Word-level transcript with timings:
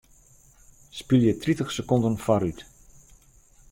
Spylje 1.01 1.33
tritich 1.43 1.71
sekonden 1.79 2.17
foarút. 2.25 2.69